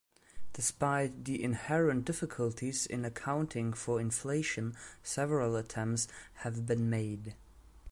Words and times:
Despite 0.53 1.25
the 1.25 1.43
inherent 1.43 2.05
difficulties 2.05 2.87
in 2.87 3.05
accounting 3.05 3.71
for 3.73 4.01
inflation, 4.01 4.73
several 5.03 5.55
attempts 5.55 6.07
have 6.37 6.65
been 6.65 6.89
made. 6.89 7.35